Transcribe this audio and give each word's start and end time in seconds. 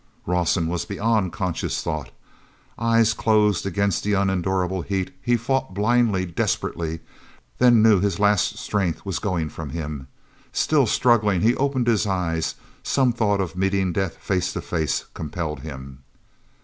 Rawson 0.25 0.65
was 0.67 0.83
beyond 0.83 1.31
conscious 1.31 1.83
thought. 1.83 2.09
Eyes 2.79 3.13
closed 3.13 3.67
against 3.67 4.03
the 4.03 4.13
unendurable 4.13 4.81
heat, 4.81 5.11
he 5.21 5.37
fought 5.37 5.75
blindly, 5.75 6.25
desperately, 6.25 7.01
then 7.59 7.83
knew 7.83 7.99
his 7.99 8.17
last 8.19 8.57
strength 8.57 9.05
was 9.05 9.19
going 9.19 9.49
from 9.49 9.69
him. 9.69 10.07
Still 10.51 10.87
struggling 10.87 11.41
he 11.41 11.55
opened 11.55 11.85
his 11.85 12.07
eyes; 12.07 12.55
some 12.81 13.13
thought 13.13 13.39
of 13.41 13.55
meeting 13.55 13.93
death 13.93 14.17
face 14.17 14.51
to 14.53 14.61
face 14.61 15.05
compelled 15.13 15.59
him. 15.59 15.99